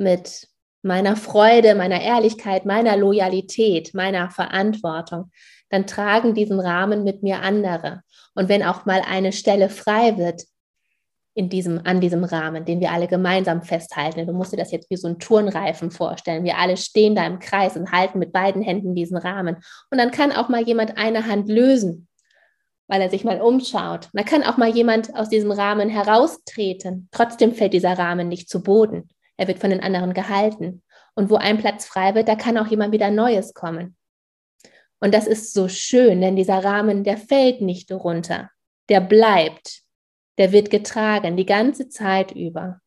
mit 0.00 0.48
meiner 0.82 1.14
Freude, 1.14 1.74
meiner 1.74 2.00
Ehrlichkeit, 2.00 2.64
meiner 2.64 2.96
Loyalität, 2.96 3.94
meiner 3.94 4.30
Verantwortung, 4.30 5.30
dann 5.68 5.86
tragen 5.86 6.34
diesen 6.34 6.58
Rahmen 6.58 7.04
mit 7.04 7.22
mir 7.22 7.42
andere. 7.42 8.00
Und 8.34 8.48
wenn 8.48 8.62
auch 8.62 8.86
mal 8.86 9.02
eine 9.06 9.32
Stelle 9.32 9.68
frei 9.68 10.16
wird 10.16 10.44
in 11.34 11.48
diesem, 11.48 11.80
an 11.84 12.00
diesem 12.00 12.24
Rahmen, 12.24 12.64
den 12.64 12.80
wir 12.80 12.90
alle 12.90 13.08
gemeinsam 13.08 13.62
festhalten, 13.62 14.26
du 14.26 14.32
musst 14.32 14.52
dir 14.52 14.56
das 14.56 14.72
jetzt 14.72 14.90
wie 14.90 14.96
so 14.96 15.06
ein 15.06 15.18
Turnreifen 15.18 15.90
vorstellen. 15.90 16.44
Wir 16.44 16.56
alle 16.56 16.76
stehen 16.76 17.14
da 17.14 17.26
im 17.26 17.38
Kreis 17.38 17.76
und 17.76 17.92
halten 17.92 18.18
mit 18.18 18.32
beiden 18.32 18.62
Händen 18.62 18.94
diesen 18.94 19.18
Rahmen. 19.18 19.56
Und 19.90 19.98
dann 19.98 20.10
kann 20.10 20.32
auch 20.32 20.48
mal 20.48 20.62
jemand 20.62 20.96
eine 20.96 21.26
Hand 21.26 21.48
lösen, 21.48 22.08
weil 22.88 23.02
er 23.02 23.10
sich 23.10 23.22
mal 23.22 23.40
umschaut. 23.40 24.08
Da 24.14 24.22
kann 24.22 24.42
auch 24.42 24.56
mal 24.56 24.70
jemand 24.70 25.14
aus 25.14 25.28
diesem 25.28 25.52
Rahmen 25.52 25.90
heraustreten. 25.90 27.08
Trotzdem 27.12 27.52
fällt 27.54 27.74
dieser 27.74 27.98
Rahmen 27.98 28.28
nicht 28.28 28.48
zu 28.48 28.62
Boden 28.62 29.10
er 29.40 29.48
wird 29.48 29.58
von 29.58 29.70
den 29.70 29.82
anderen 29.82 30.12
gehalten. 30.12 30.82
Und 31.14 31.30
wo 31.30 31.36
ein 31.36 31.56
Platz 31.56 31.86
frei 31.86 32.14
wird, 32.14 32.28
da 32.28 32.36
kann 32.36 32.58
auch 32.58 32.66
jemand 32.66 32.92
wieder 32.92 33.10
Neues 33.10 33.54
kommen. 33.54 33.96
Und 35.00 35.14
das 35.14 35.26
ist 35.26 35.54
so 35.54 35.66
schön, 35.66 36.20
denn 36.20 36.36
dieser 36.36 36.62
Rahmen, 36.62 37.04
der 37.04 37.16
fällt 37.16 37.62
nicht 37.62 37.90
runter, 37.90 38.50
der 38.90 39.00
bleibt, 39.00 39.80
der 40.36 40.52
wird 40.52 40.68
getragen 40.68 41.38
die 41.38 41.46
ganze 41.46 41.88
Zeit 41.88 42.32
über. 42.32 42.82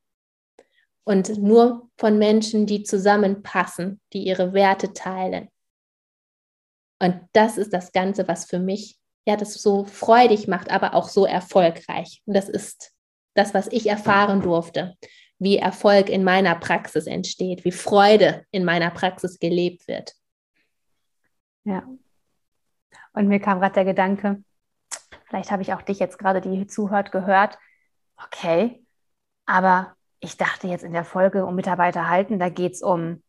Und 1.06 1.40
nur 1.40 1.90
von 1.98 2.20
Menschen, 2.20 2.68
die 2.68 2.84
zusammenpassen, 2.84 4.00
die 4.14 4.24
ihre 4.24 4.54
Werte 4.54 4.94
teilen. 4.94 5.50
Und 7.02 7.20
das 7.34 7.58
ist 7.58 7.74
das 7.74 7.92
Ganze, 7.92 8.28
was 8.28 8.46
für 8.46 8.60
mich 8.60 9.00
ja 9.26 9.38
das 9.38 9.56
so 9.56 9.86
freudig 9.86 10.48
macht, 10.48 10.70
aber 10.70 10.94
auch 10.94 11.10
so 11.10 11.26
erfolgreich. 11.26 12.22
Und 12.28 12.36
das 12.36 12.48
ist 12.48 12.92
das, 13.34 13.56
was 13.56 13.68
ich 13.70 13.88
erfahren 13.88 14.42
durfte 14.42 14.96
wie 15.44 15.58
Erfolg 15.58 16.10
in 16.10 16.24
meiner 16.24 16.56
Praxis 16.56 17.06
entsteht, 17.06 17.66
wie 17.66 17.72
Freude 17.72 18.46
in 18.52 18.64
meiner 18.64 18.92
Praxis 18.92 19.40
gelebt 19.40 19.88
wird. 19.88 20.14
Ja. 21.66 21.84
Und 23.14 23.28
mir 23.28 23.40
kam 23.40 23.60
gerade 23.60 23.74
der 23.74 23.86
Gedanke, 23.86 24.44
vielleicht 25.26 25.52
habe 25.52 25.62
ich 25.62 25.74
auch 25.74 25.82
dich 25.82 26.00
jetzt 26.00 26.18
gerade, 26.18 26.42
die 26.42 26.66
zuhört, 26.68 27.12
gehört, 27.12 27.58
okay, 28.18 28.84
aber 29.46 29.96
ich 30.20 30.38
dachte 30.38 30.68
jetzt 30.68 30.84
in 30.84 30.94
der 30.94 31.04
Folge 31.04 31.46
um 31.46 31.56
Mitarbeiter 31.56 32.10
halten, 32.10 32.40
da 32.40 32.50
geht 32.50 32.74
es 32.74 32.82
um 32.82 33.22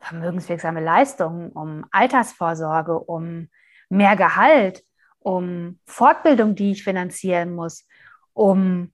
vermögenswirksame 0.00 0.82
Leistungen, 0.82 1.50
um 1.50 1.86
Altersvorsorge, 1.90 2.98
um 2.98 3.48
mehr 3.88 4.16
Gehalt, 4.16 4.84
um 5.20 5.78
Fortbildung, 5.86 6.54
die 6.54 6.72
ich 6.72 6.84
finanzieren 6.84 7.54
muss, 7.54 7.86
um 8.34 8.91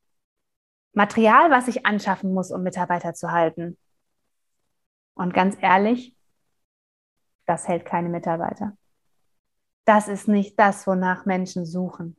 Material, 0.99 1.49
was 1.53 1.69
ich 1.69 1.87
anschaffen 1.87 2.35
muss, 2.35 2.51
um 2.51 2.65
Mitarbeiter 2.65 3.15
zu 3.15 3.31
halten. 3.31 3.79
Und 5.15 5.33
ganz 5.33 5.57
ehrlich, 5.61 6.17
das 7.47 7.69
hält 7.69 7.85
keine 7.85 8.09
Mitarbeiter. 8.09 8.77
Das 9.85 10.09
ist 10.09 10.27
nicht 10.27 10.59
das, 10.59 10.89
wonach 10.89 11.25
Menschen 11.25 11.65
suchen. 11.67 12.17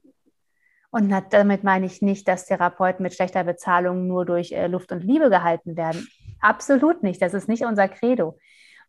Und 0.91 1.13
damit 1.31 1.65
meine 1.65 1.87
ich 1.87 2.01
nicht, 2.01 2.25
dass 2.29 2.45
Therapeuten 2.45 3.03
mit 3.03 3.13
schlechter 3.13 3.43
Bezahlung 3.43 4.07
nur 4.07 4.25
durch 4.25 4.53
äh, 4.53 4.67
Luft 4.67 4.93
und 4.93 5.03
Liebe 5.03 5.29
gehalten 5.29 5.75
werden. 5.75 6.07
Absolut 6.39 7.03
nicht. 7.03 7.21
Das 7.21 7.33
ist 7.33 7.49
nicht 7.49 7.65
unser 7.65 7.89
Credo. 7.89 8.39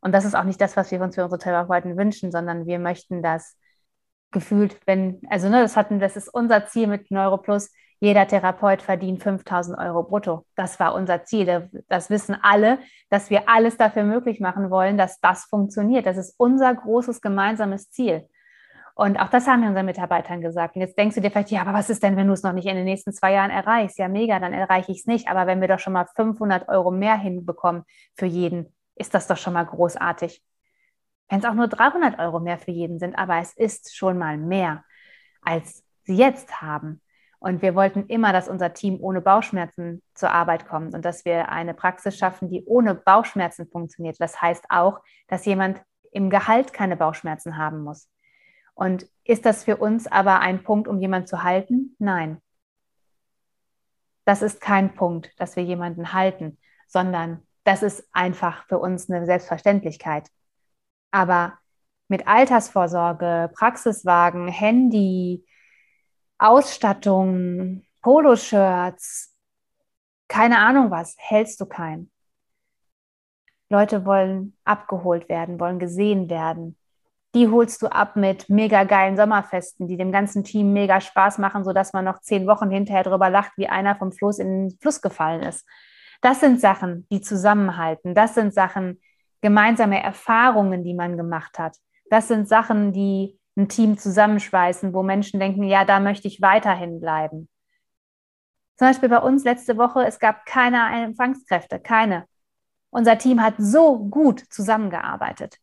Und 0.00 0.12
das 0.12 0.24
ist 0.24 0.36
auch 0.36 0.44
nicht 0.44 0.60
das, 0.60 0.76
was 0.76 0.92
wir 0.92 1.02
uns 1.02 1.16
für 1.16 1.24
unsere 1.24 1.40
Therapeuten 1.40 1.98
wünschen, 1.98 2.30
sondern 2.30 2.64
wir 2.66 2.78
möchten 2.78 3.24
das 3.24 3.58
gefühlt, 4.30 4.78
wenn, 4.86 5.20
also 5.28 5.48
ne, 5.48 5.60
das 5.60 5.76
hatten, 5.76 5.98
das 5.98 6.16
ist 6.16 6.28
unser 6.32 6.66
Ziel 6.66 6.86
mit 6.86 7.10
NeuroPlus, 7.10 7.72
jeder 8.00 8.26
Therapeut 8.26 8.80
verdient 8.80 9.22
5000 9.22 9.78
Euro 9.78 10.02
brutto. 10.02 10.46
Das 10.56 10.80
war 10.80 10.94
unser 10.94 11.24
Ziel. 11.24 11.70
Das 11.88 12.08
wissen 12.08 12.34
alle, 12.42 12.78
dass 13.10 13.28
wir 13.28 13.48
alles 13.48 13.76
dafür 13.76 14.04
möglich 14.04 14.40
machen 14.40 14.70
wollen, 14.70 14.96
dass 14.96 15.20
das 15.20 15.44
funktioniert. 15.44 16.06
Das 16.06 16.16
ist 16.16 16.34
unser 16.38 16.74
großes 16.74 17.20
gemeinsames 17.20 17.90
Ziel. 17.90 18.26
Und 18.94 19.20
auch 19.20 19.28
das 19.28 19.46
haben 19.46 19.60
wir 19.60 19.68
unseren 19.68 19.86
Mitarbeitern 19.86 20.40
gesagt. 20.40 20.76
Und 20.76 20.82
jetzt 20.82 20.96
denkst 20.96 21.14
du 21.14 21.20
dir 21.20 21.30
vielleicht, 21.30 21.50
ja, 21.50 21.60
aber 21.60 21.74
was 21.74 21.90
ist 21.90 22.02
denn, 22.02 22.16
wenn 22.16 22.26
du 22.26 22.32
es 22.32 22.42
noch 22.42 22.52
nicht 22.52 22.66
in 22.66 22.74
den 22.74 22.84
nächsten 22.84 23.12
zwei 23.12 23.32
Jahren 23.32 23.50
erreichst? 23.50 23.98
Ja, 23.98 24.08
mega, 24.08 24.38
dann 24.38 24.54
erreiche 24.54 24.92
ich 24.92 25.00
es 25.00 25.06
nicht. 25.06 25.28
Aber 25.28 25.46
wenn 25.46 25.60
wir 25.60 25.68
doch 25.68 25.78
schon 25.78 25.92
mal 25.92 26.06
500 26.16 26.68
Euro 26.68 26.90
mehr 26.90 27.16
hinbekommen 27.16 27.84
für 28.16 28.26
jeden, 28.26 28.74
ist 28.94 29.14
das 29.14 29.26
doch 29.26 29.36
schon 29.36 29.52
mal 29.52 29.64
großartig. 29.64 30.42
Wenn 31.28 31.38
es 31.38 31.44
auch 31.44 31.54
nur 31.54 31.68
300 31.68 32.18
Euro 32.18 32.40
mehr 32.40 32.58
für 32.58 32.72
jeden 32.72 32.98
sind, 32.98 33.16
aber 33.16 33.38
es 33.38 33.52
ist 33.54 33.94
schon 33.94 34.18
mal 34.18 34.36
mehr, 34.36 34.84
als 35.42 35.84
sie 36.04 36.16
jetzt 36.16 36.60
haben. 36.60 37.00
Und 37.40 37.62
wir 37.62 37.74
wollten 37.74 38.06
immer, 38.06 38.34
dass 38.34 38.48
unser 38.48 38.74
Team 38.74 38.98
ohne 39.00 39.22
Bauchschmerzen 39.22 40.02
zur 40.14 40.30
Arbeit 40.30 40.68
kommt 40.68 40.94
und 40.94 41.04
dass 41.06 41.24
wir 41.24 41.48
eine 41.48 41.72
Praxis 41.72 42.18
schaffen, 42.18 42.50
die 42.50 42.64
ohne 42.66 42.94
Bauchschmerzen 42.94 43.66
funktioniert. 43.66 44.20
Das 44.20 44.42
heißt 44.42 44.66
auch, 44.68 45.00
dass 45.26 45.46
jemand 45.46 45.82
im 46.12 46.28
Gehalt 46.28 46.74
keine 46.74 46.98
Bauchschmerzen 46.98 47.56
haben 47.56 47.82
muss. 47.82 48.10
Und 48.74 49.06
ist 49.24 49.46
das 49.46 49.64
für 49.64 49.78
uns 49.78 50.06
aber 50.06 50.40
ein 50.40 50.62
Punkt, 50.62 50.86
um 50.86 51.00
jemanden 51.00 51.26
zu 51.26 51.42
halten? 51.42 51.96
Nein. 51.98 52.42
Das 54.26 54.42
ist 54.42 54.60
kein 54.60 54.94
Punkt, 54.94 55.32
dass 55.38 55.56
wir 55.56 55.64
jemanden 55.64 56.12
halten, 56.12 56.58
sondern 56.88 57.42
das 57.64 57.82
ist 57.82 58.06
einfach 58.12 58.66
für 58.66 58.78
uns 58.78 59.10
eine 59.10 59.24
Selbstverständlichkeit. 59.24 60.28
Aber 61.10 61.58
mit 62.08 62.28
Altersvorsorge, 62.28 63.50
Praxiswagen, 63.54 64.48
Handy, 64.48 65.44
Ausstattung, 66.40 67.82
Poloshirts, 68.00 69.36
keine 70.26 70.58
Ahnung 70.58 70.90
was, 70.90 71.14
hältst 71.18 71.60
du 71.60 71.66
keinen. 71.66 72.10
Leute 73.68 74.06
wollen 74.06 74.56
abgeholt 74.64 75.28
werden, 75.28 75.60
wollen 75.60 75.78
gesehen 75.78 76.30
werden. 76.30 76.78
Die 77.34 77.48
holst 77.48 77.82
du 77.82 77.88
ab 77.88 78.16
mit 78.16 78.48
mega 78.48 78.84
geilen 78.84 79.18
Sommerfesten, 79.18 79.86
die 79.86 79.98
dem 79.98 80.12
ganzen 80.12 80.42
Team 80.42 80.72
mega 80.72 81.00
Spaß 81.02 81.36
machen, 81.38 81.62
sodass 81.62 81.92
man 81.92 82.06
noch 82.06 82.20
zehn 82.20 82.46
Wochen 82.46 82.70
hinterher 82.70 83.04
drüber 83.04 83.28
lacht, 83.28 83.52
wie 83.56 83.68
einer 83.68 83.94
vom 83.96 84.10
Fluss 84.10 84.38
in 84.38 84.68
den 84.68 84.78
Fluss 84.80 85.02
gefallen 85.02 85.42
ist. 85.42 85.66
Das 86.22 86.40
sind 86.40 86.58
Sachen, 86.58 87.06
die 87.12 87.20
zusammenhalten. 87.20 88.14
Das 88.14 88.34
sind 88.34 88.54
Sachen, 88.54 89.00
gemeinsame 89.42 90.02
Erfahrungen, 90.02 90.84
die 90.84 90.94
man 90.94 91.18
gemacht 91.18 91.58
hat. 91.58 91.76
Das 92.08 92.28
sind 92.28 92.48
Sachen, 92.48 92.92
die 92.92 93.39
ein 93.56 93.68
Team 93.68 93.98
zusammenschweißen, 93.98 94.94
wo 94.94 95.02
Menschen 95.02 95.40
denken, 95.40 95.64
ja, 95.64 95.84
da 95.84 96.00
möchte 96.00 96.28
ich 96.28 96.40
weiterhin 96.40 97.00
bleiben. 97.00 97.48
Zum 98.76 98.88
Beispiel 98.88 99.08
bei 99.08 99.18
uns 99.18 99.44
letzte 99.44 99.76
Woche, 99.76 100.06
es 100.06 100.18
gab 100.18 100.46
keine 100.46 101.04
Empfangskräfte, 101.04 101.80
keine. 101.80 102.26
Unser 102.90 103.18
Team 103.18 103.42
hat 103.42 103.54
so 103.58 103.98
gut 103.98 104.40
zusammengearbeitet, 104.50 105.58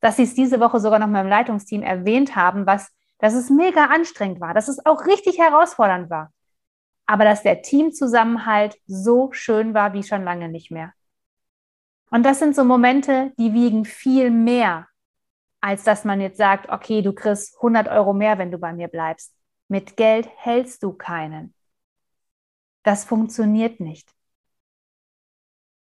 dass 0.00 0.16
sie 0.16 0.22
es 0.22 0.34
diese 0.34 0.60
Woche 0.60 0.80
sogar 0.80 0.98
noch 0.98 1.06
mal 1.06 1.20
im 1.20 1.28
Leitungsteam 1.28 1.82
erwähnt 1.82 2.36
haben, 2.36 2.66
was, 2.66 2.90
dass 3.18 3.34
es 3.34 3.50
mega 3.50 3.86
anstrengend 3.86 4.40
war, 4.40 4.54
dass 4.54 4.68
es 4.68 4.84
auch 4.86 5.06
richtig 5.06 5.38
herausfordernd 5.38 6.10
war. 6.10 6.32
Aber 7.06 7.24
dass 7.24 7.42
der 7.42 7.60
Teamzusammenhalt 7.60 8.76
so 8.86 9.30
schön 9.32 9.74
war 9.74 9.92
wie 9.92 10.02
schon 10.02 10.24
lange 10.24 10.48
nicht 10.48 10.70
mehr. 10.70 10.94
Und 12.10 12.22
das 12.24 12.38
sind 12.38 12.56
so 12.56 12.64
Momente, 12.64 13.32
die 13.38 13.52
wiegen 13.52 13.84
viel 13.84 14.30
mehr 14.30 14.86
als 15.64 15.82
dass 15.82 16.04
man 16.04 16.20
jetzt 16.20 16.36
sagt, 16.36 16.68
okay, 16.68 17.00
du 17.00 17.14
kriegst 17.14 17.56
100 17.56 17.88
Euro 17.88 18.12
mehr, 18.12 18.36
wenn 18.36 18.50
du 18.50 18.58
bei 18.58 18.74
mir 18.74 18.88
bleibst. 18.88 19.34
Mit 19.66 19.96
Geld 19.96 20.28
hältst 20.36 20.82
du 20.82 20.92
keinen. 20.92 21.54
Das 22.82 23.06
funktioniert 23.06 23.80
nicht. 23.80 24.06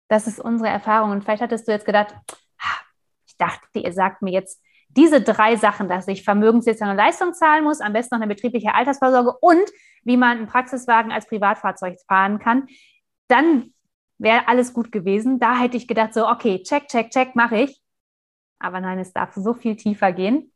Das 0.09 0.27
ist 0.27 0.41
unsere 0.41 0.71
Erfahrung. 0.71 1.11
Und 1.11 1.25
vielleicht 1.25 1.43
hattest 1.43 1.69
du 1.69 1.73
jetzt 1.73 1.85
gedacht, 1.85 2.15
ich 3.27 3.37
dachte, 3.37 3.81
ihr 3.81 3.93
sagt 3.93 4.23
mir 4.23 4.33
jetzt 4.33 4.63
diese 4.89 5.21
drei 5.21 5.57
Sachen, 5.57 5.91
dass 5.91 6.09
ich 6.09 6.25
Vermögenssitzung 6.25 6.89
und 6.89 6.97
Leistung 6.97 7.35
zahlen 7.35 7.63
muss, 7.63 7.83
am 7.83 7.93
besten 7.93 8.15
noch 8.15 8.23
eine 8.23 8.33
betriebliche 8.35 8.73
Altersvorsorge 8.73 9.37
und 9.43 9.71
wie 10.05 10.17
man 10.17 10.39
einen 10.39 10.47
Praxiswagen 10.47 11.13
als 11.13 11.27
Privatfahrzeug 11.27 11.99
fahren 12.09 12.39
kann. 12.39 12.67
Dann 13.29 13.75
wäre 14.17 14.49
alles 14.49 14.73
gut 14.73 14.91
gewesen. 14.91 15.39
Da 15.39 15.59
hätte 15.59 15.77
ich 15.77 15.87
gedacht, 15.87 16.15
so, 16.15 16.27
okay, 16.27 16.63
check, 16.63 16.89
check, 16.89 17.11
check, 17.11 17.37
mache 17.37 17.59
ich. 17.59 17.86
Aber 18.59 18.81
nein, 18.81 18.99
es 18.99 19.13
darf 19.13 19.35
so 19.35 19.55
viel 19.55 19.77
tiefer 19.77 20.13
gehen. 20.13 20.53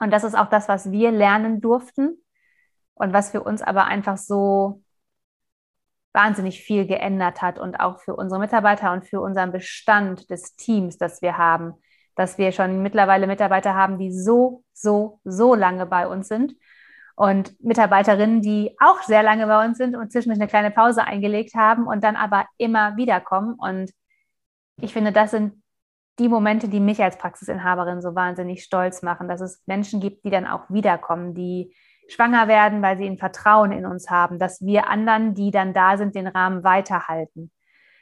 Und 0.00 0.12
das 0.12 0.24
ist 0.24 0.36
auch 0.36 0.48
das, 0.48 0.68
was 0.68 0.90
wir 0.90 1.10
lernen 1.10 1.60
durften 1.60 2.22
und 2.94 3.12
was 3.12 3.30
für 3.30 3.42
uns 3.42 3.62
aber 3.62 3.84
einfach 3.84 4.16
so 4.16 4.82
wahnsinnig 6.12 6.62
viel 6.62 6.86
geändert 6.86 7.42
hat 7.42 7.58
und 7.58 7.80
auch 7.80 8.00
für 8.00 8.16
unsere 8.16 8.40
Mitarbeiter 8.40 8.92
und 8.92 9.04
für 9.04 9.20
unseren 9.20 9.52
Bestand 9.52 10.30
des 10.30 10.56
Teams, 10.56 10.98
das 10.98 11.22
wir 11.22 11.38
haben, 11.38 11.74
dass 12.16 12.38
wir 12.38 12.50
schon 12.52 12.82
mittlerweile 12.82 13.26
Mitarbeiter 13.26 13.74
haben, 13.74 13.98
die 13.98 14.12
so, 14.12 14.64
so, 14.72 15.20
so 15.24 15.54
lange 15.54 15.86
bei 15.86 16.08
uns 16.08 16.28
sind 16.28 16.54
und 17.14 17.60
Mitarbeiterinnen, 17.62 18.42
die 18.42 18.74
auch 18.80 19.02
sehr 19.02 19.22
lange 19.22 19.46
bei 19.46 19.64
uns 19.64 19.78
sind 19.78 19.96
und 19.96 20.10
zwischendurch 20.10 20.40
eine 20.40 20.48
kleine 20.48 20.70
Pause 20.70 21.04
eingelegt 21.04 21.54
haben 21.54 21.86
und 21.86 22.02
dann 22.02 22.16
aber 22.16 22.46
immer 22.56 22.96
wiederkommen. 22.96 23.54
Und 23.54 23.92
ich 24.80 24.92
finde, 24.92 25.12
das 25.12 25.32
sind 25.32 25.62
die 26.18 26.28
Momente, 26.28 26.68
die 26.68 26.80
mich 26.80 27.02
als 27.02 27.16
Praxisinhaberin 27.18 28.02
so 28.02 28.14
wahnsinnig 28.14 28.64
stolz 28.64 29.02
machen, 29.02 29.28
dass 29.28 29.40
es 29.40 29.62
Menschen 29.66 30.00
gibt, 30.00 30.24
die 30.24 30.30
dann 30.30 30.46
auch 30.46 30.68
wiederkommen, 30.68 31.34
die 31.34 31.74
schwanger 32.08 32.48
werden, 32.48 32.82
weil 32.82 32.96
sie 32.96 33.06
ein 33.06 33.18
Vertrauen 33.18 33.70
in 33.70 33.86
uns 33.86 34.10
haben, 34.10 34.38
dass 34.38 34.64
wir 34.64 34.88
anderen, 34.88 35.34
die 35.34 35.50
dann 35.50 35.74
da 35.74 35.96
sind, 35.96 36.14
den 36.14 36.26
Rahmen 36.26 36.64
weiterhalten, 36.64 37.52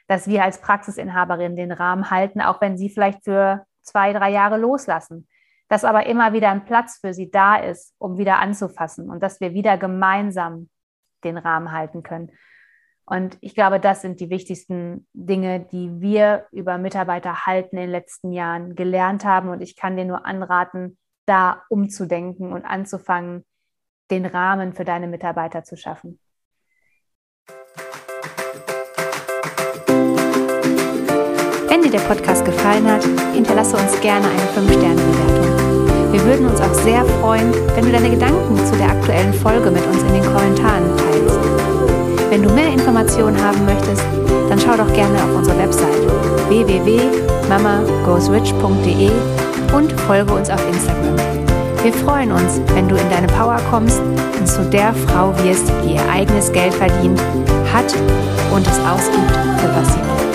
dass 0.07 0.27
wir 0.27 0.43
als 0.43 0.61
Praxisinhaberin 0.61 1.55
den 1.55 1.71
Rahmen 1.71 2.09
halten, 2.09 2.41
auch 2.41 2.61
wenn 2.61 2.77
sie 2.77 2.89
vielleicht 2.89 3.23
für 3.23 3.65
zwei, 3.81 4.13
drei 4.13 4.31
Jahre 4.31 4.57
loslassen, 4.57 5.27
dass 5.67 5.83
aber 5.83 6.05
immer 6.05 6.33
wieder 6.33 6.49
ein 6.49 6.65
Platz 6.65 6.99
für 6.99 7.13
sie 7.13 7.29
da 7.29 7.57
ist, 7.57 7.93
um 7.97 8.17
wieder 8.17 8.39
anzufassen 8.39 9.09
und 9.09 9.21
dass 9.21 9.41
wir 9.41 9.53
wieder 9.53 9.77
gemeinsam 9.77 10.69
den 11.23 11.37
Rahmen 11.37 11.71
halten 11.71 12.03
können. 12.03 12.31
Und 13.09 13.37
ich 13.39 13.55
glaube, 13.55 13.79
das 13.79 14.01
sind 14.01 14.19
die 14.19 14.29
wichtigsten 14.29 15.07
Dinge, 15.13 15.61
die 15.61 16.01
wir 16.01 16.45
über 16.51 16.77
Mitarbeiter 16.77 17.45
halten 17.45 17.77
in 17.77 17.83
den 17.83 17.91
letzten 17.91 18.33
Jahren 18.33 18.75
gelernt 18.75 19.23
haben. 19.23 19.47
Und 19.47 19.61
ich 19.61 19.77
kann 19.77 19.95
dir 19.95 20.03
nur 20.03 20.25
anraten, 20.25 20.97
da 21.25 21.63
umzudenken 21.69 22.51
und 22.51 22.65
anzufangen, 22.65 23.45
den 24.11 24.25
Rahmen 24.25 24.73
für 24.73 24.83
deine 24.83 25.07
Mitarbeiter 25.07 25.63
zu 25.63 25.77
schaffen. 25.77 26.19
Wenn 31.69 31.81
dir 31.81 31.91
der 31.91 31.99
Podcast 31.99 32.43
gefallen 32.43 32.91
hat, 32.91 33.03
hinterlasse 33.33 33.77
uns 33.77 34.01
gerne 34.01 34.27
eine 34.27 34.41
5-Sterne-Bewertung. 34.51 36.11
Wir 36.11 36.23
würden 36.25 36.45
uns 36.45 36.59
auch 36.59 36.73
sehr 36.73 37.05
freuen, 37.05 37.53
wenn 37.75 37.85
du 37.85 37.91
deine 37.91 38.09
Gedanken 38.09 38.57
zu 38.65 38.75
der 38.77 38.89
aktuellen 38.89 39.33
Folge 39.33 39.71
mit 39.71 39.85
uns 39.85 40.01
in 40.03 40.13
den 40.13 40.23
Kommentaren 40.23 40.66
Informationen 43.07 43.41
haben 43.41 43.63
möchtest, 43.65 44.03
dann 44.49 44.59
schau 44.59 44.75
doch 44.75 44.91
gerne 44.93 45.23
auf 45.23 45.33
unsere 45.37 45.57
Website 45.57 46.05
www.mamagoesrich.de 46.49 49.11
und 49.73 49.93
folge 50.01 50.33
uns 50.33 50.49
auf 50.49 50.59
Instagram. 50.67 51.15
Wir 51.83 51.93
freuen 51.93 52.33
uns, 52.33 52.59
wenn 52.73 52.89
du 52.89 52.97
in 52.97 53.09
deine 53.09 53.27
Power 53.27 53.61
kommst 53.69 54.01
und 54.39 54.45
zu 54.45 54.61
der 54.69 54.93
Frau 54.93 55.33
wirst, 55.43 55.71
die 55.85 55.93
ihr 55.93 56.03
eigenes 56.11 56.51
Geld 56.51 56.73
verdient, 56.73 57.21
hat 57.71 57.95
und 58.53 58.67
es 58.67 58.77
ausgibt, 58.79 59.31
für 59.57 59.73
was 59.73 59.87
sie 59.93 59.99
will. 59.99 60.26